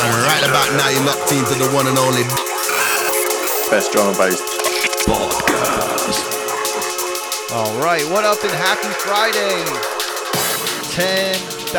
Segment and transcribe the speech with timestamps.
[0.00, 2.24] And right about now, you're locked into the one and only
[3.68, 4.40] best drum and bass
[7.52, 9.64] All right, what up and happy Friday?
[10.92, 11.72] 10,000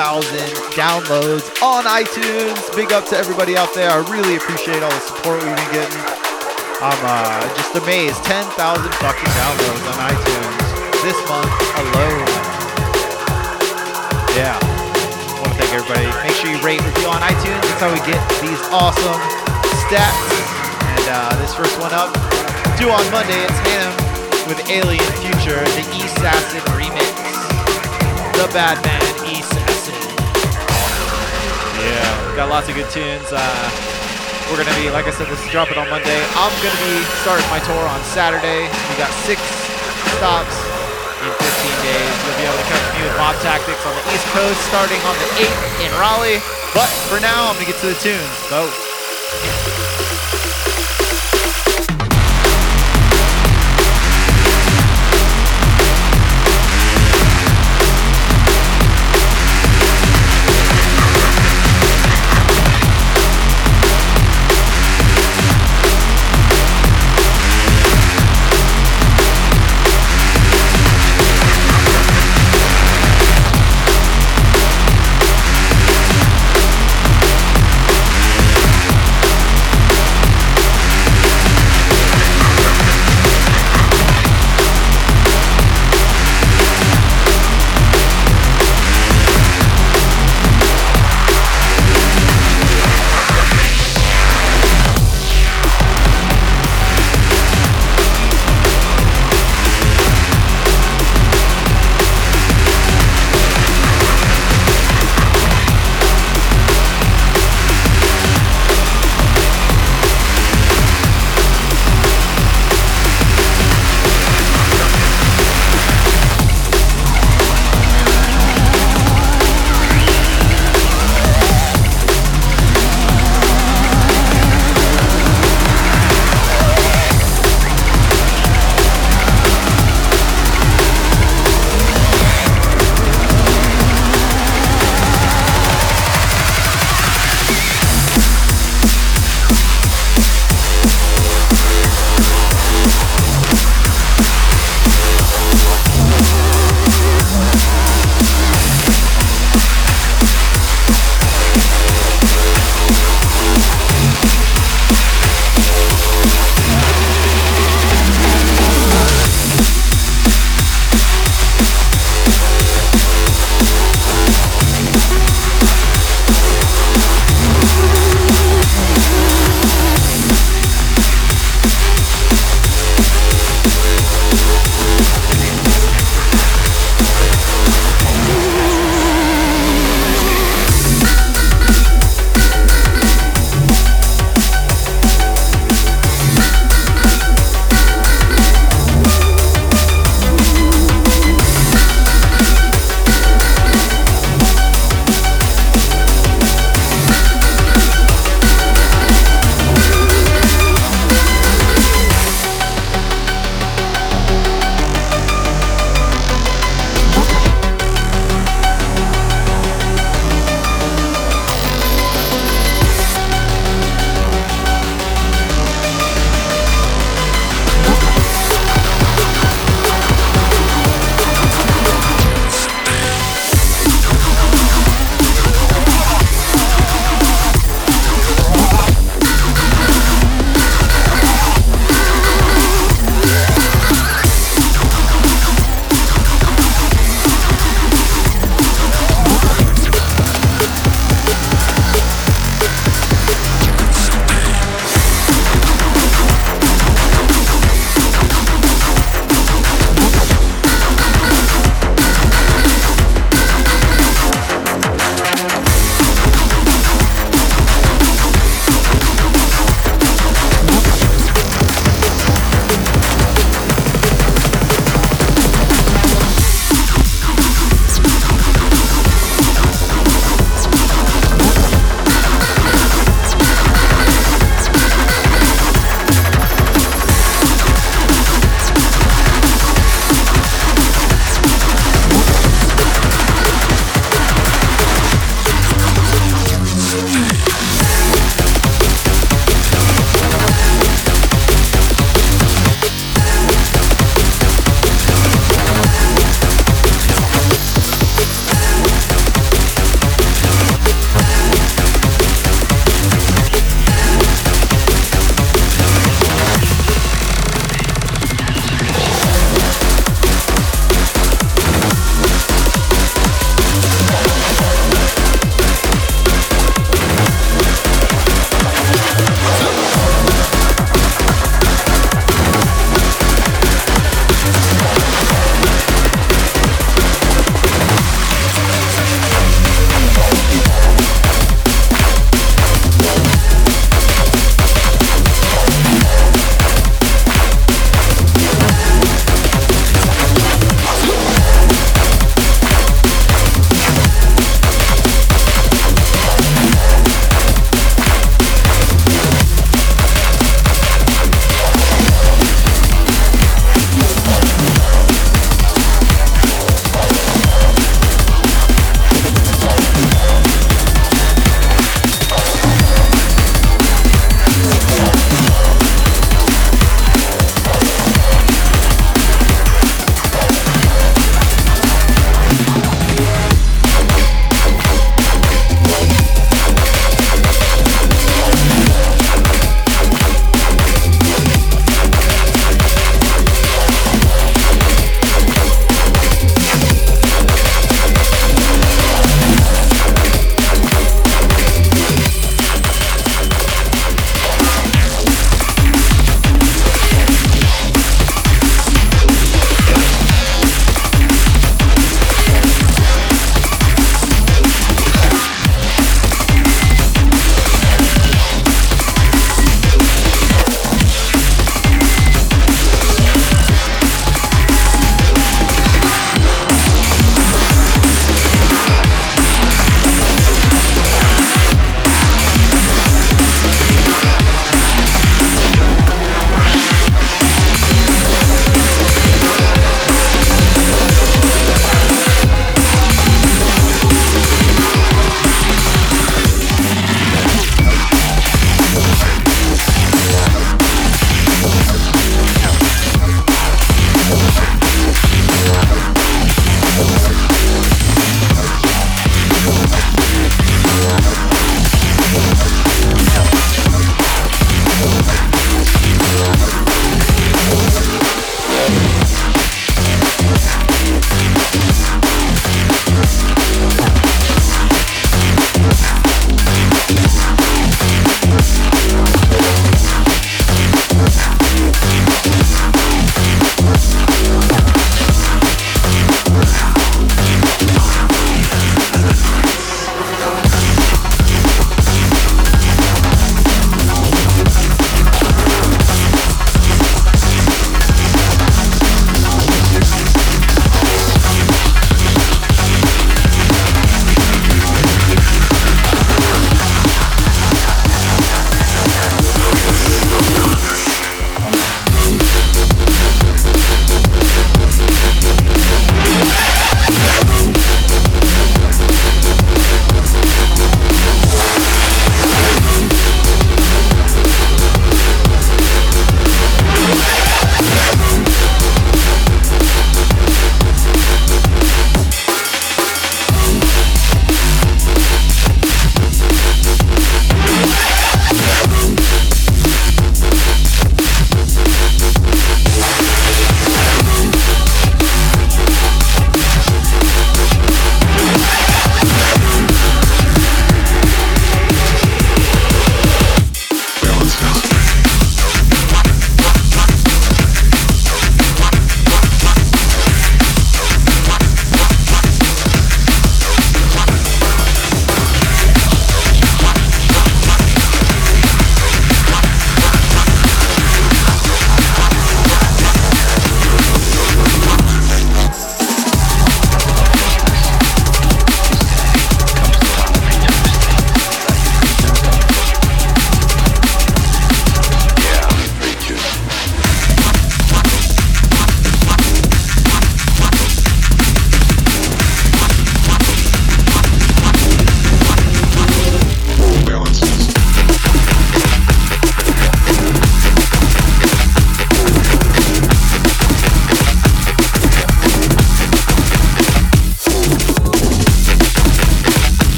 [0.78, 2.76] downloads on iTunes.
[2.76, 3.90] Big up to everybody out there.
[3.90, 6.02] I really appreciate all the support we've been getting.
[6.82, 8.24] I'm uh, just amazed.
[8.26, 12.33] 10,000 fucking downloads on iTunes this month alone.
[15.74, 16.05] Everybody.
[16.21, 17.58] Make sure you rate, review on iTunes.
[17.66, 19.17] That's how we get these awesome
[19.89, 20.21] stats.
[20.85, 22.13] And uh, this first one up,
[22.77, 23.89] due on Monday, it's him
[24.45, 27.09] with Alien Future, the East Acid remix.
[28.38, 29.98] The Bad Man, East Acid.
[31.81, 33.34] Yeah, we got lots of good tunes.
[33.34, 33.41] Uh,
[34.53, 36.21] we're gonna be, like I said, this is dropping on Monday.
[36.37, 38.70] I'm gonna be starting my tour on Saturday.
[38.70, 39.41] We got six
[40.21, 40.62] stops in 15
[41.83, 42.13] days.
[42.23, 45.15] You'll be able to catch me with Mob Tactics on the East Coast starting on
[45.19, 46.41] the 8th in Raleigh.
[46.73, 48.33] But for now, I'm gonna get to the tunes.
[48.49, 48.82] So.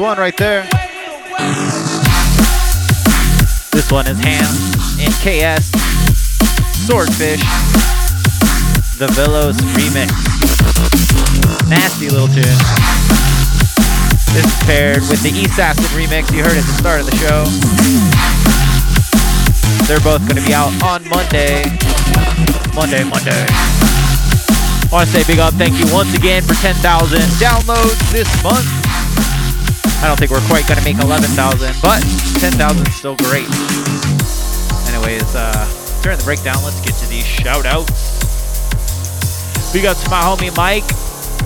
[0.00, 0.62] One right there.
[3.72, 4.52] This one is Ham
[5.00, 5.70] in KS
[6.84, 7.40] Swordfish,
[8.98, 10.12] the Velos remix.
[11.68, 12.44] Nasty little tune.
[14.34, 17.16] This is paired with the East Acid remix you heard at the start of the
[17.16, 17.46] show.
[19.86, 21.64] They're both going to be out on Monday.
[22.74, 23.46] Monday, Monday.
[23.48, 28.75] I want to say big up thank you once again for 10,000 downloads this month.
[30.02, 32.00] I don't think we're quite gonna make 11,000, but
[32.38, 33.48] 10,000 is still great.
[34.92, 35.52] Anyways, uh,
[36.02, 38.16] during the breakdown, let's get to these shout outs.
[39.74, 40.86] We got to my homie Mike,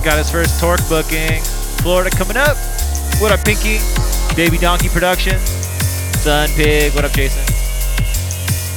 [0.03, 1.41] got his first Torque booking.
[1.81, 2.57] Florida coming up.
[3.19, 3.79] What up, Pinky?
[4.35, 5.41] Baby Donkey Productions.
[6.21, 7.41] Sun Pig, what up, Jason?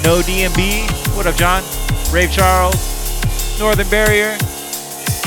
[0.02, 1.62] No DMB, what up, John?
[2.10, 2.78] Rave Charles,
[3.58, 4.38] Northern Barrier,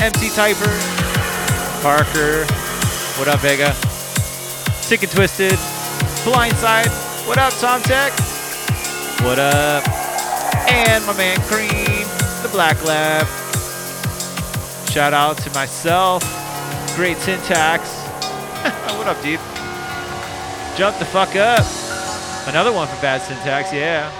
[0.00, 0.74] MC Typer,
[1.82, 2.44] Parker,
[3.18, 3.74] what up, Vega?
[4.88, 5.52] Sick and Twisted,
[6.24, 6.88] Blindside.
[7.28, 8.10] What up, Tom Tech?
[9.20, 9.86] What up?
[10.66, 12.08] And my man Cream,
[12.42, 13.26] the Black Lab.
[14.88, 16.22] Shout out to myself,
[16.96, 17.92] Great Syntax.
[18.96, 19.38] what up, dude?
[20.74, 21.66] Jump the fuck up.
[22.48, 24.10] Another one for Bad Syntax, yeah.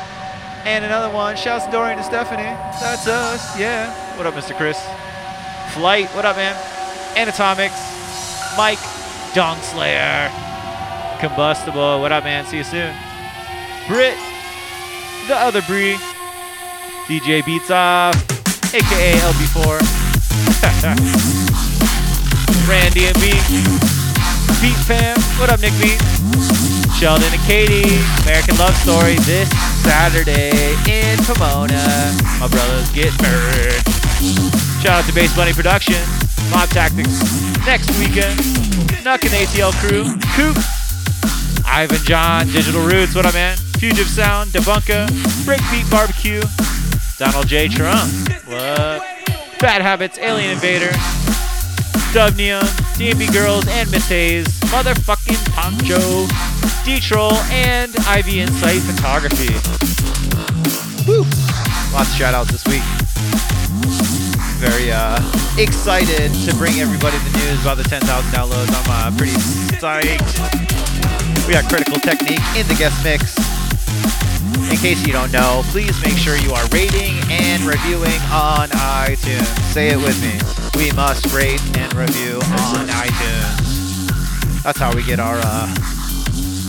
[0.67, 1.35] And another one.
[1.35, 2.43] Shouts to Dorian and Stephanie.
[2.43, 3.91] That's us, yeah.
[4.19, 4.55] What up, Mr.
[4.55, 4.79] Chris?
[5.73, 6.55] Flight, what up, man?
[7.17, 7.81] Anatomics,
[8.59, 8.79] Mike,
[9.33, 10.31] Dong Slayer.
[11.19, 12.01] Combustible.
[12.01, 12.47] What up, man?
[12.47, 12.95] See you soon.
[13.89, 14.17] Brit,
[15.27, 15.95] the other Bree,
[17.07, 18.15] DJ Beats Off,
[18.73, 19.83] aka LB4,
[22.69, 23.35] Randy and me,
[24.63, 25.19] Beat Fam.
[25.41, 25.99] What up, Nick Beat?
[26.95, 29.51] Sheldon and Katie, American Love Story this
[29.83, 32.15] Saturday in Pomona.
[32.39, 33.83] My brothers get burned.
[34.83, 36.07] Shout out to Bass Bunny Productions,
[36.53, 37.19] Mob Tactics
[37.67, 38.39] next weekend.
[39.03, 40.05] Nuck and ATL crew,
[40.37, 40.78] Coop.
[41.71, 43.57] Ivan John, Digital Roots, what up, man?
[43.79, 45.07] Fugitive Sound, Debunka,
[45.47, 46.43] Breakbeat Barbecue,
[47.19, 47.69] Donald J.
[47.69, 48.11] Trump,
[48.47, 49.03] what?
[49.61, 50.91] Bad Habits, Alien Invader,
[52.13, 52.65] Dub Neon,
[52.97, 56.27] DnB Girls, and Miss Hayes, Motherfucking Poncho,
[56.85, 59.55] D-Troll, and Ivy Insight Photography.
[61.07, 61.23] Woo!
[61.93, 62.83] Lots of shout outs this week.
[64.59, 65.19] Very uh,
[65.59, 68.69] excited to bring everybody the news about the 10,000 downloads.
[68.91, 69.33] I'm uh, pretty
[69.79, 70.78] psyched.
[71.49, 73.35] We got Critical Technique in the guest mix.
[74.71, 79.47] In case you don't know, please make sure you are rating and reviewing on iTunes.
[79.73, 80.37] Say it with me.
[80.79, 84.63] We must rate and review on iTunes.
[84.63, 85.75] That's how we get our uh,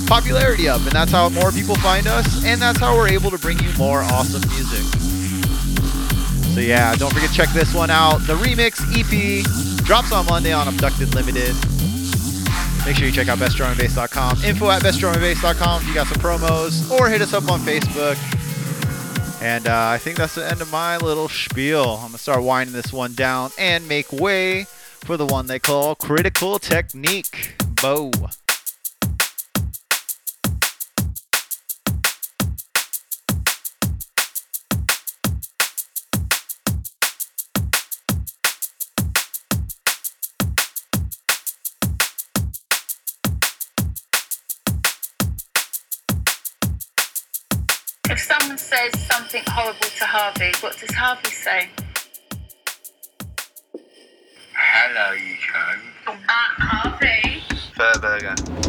[0.07, 3.37] popularity up, and that's how more people find us, and that's how we're able to
[3.37, 4.85] bring you more awesome music.
[6.53, 8.19] So yeah, don't forget to check this one out.
[8.19, 9.43] The remix EP
[9.83, 11.53] drops on Monday on Abducted Limited.
[12.89, 14.43] Make sure you check out bestdrumandbass.com.
[14.43, 18.17] Info at bestdrumandbass.com if you got some promos, or hit us up on Facebook.
[19.43, 21.83] And uh, I think that's the end of my little spiel.
[21.83, 24.63] I'm gonna start winding this one down and make way
[25.05, 27.57] for the one they call critical technique.
[27.79, 28.09] Bow.
[49.29, 51.69] Something horrible to Harvey, what does Harvey say?
[54.55, 56.11] Hello, you show.
[56.11, 57.43] Uh, Harvey.
[57.75, 58.68] Fairburger.